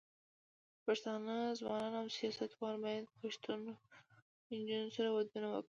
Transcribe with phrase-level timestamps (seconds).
[0.85, 3.71] پښتانه ځوانان او سياستوال بايد پښتنو
[4.49, 5.59] نجونو سره ودونه وکړي.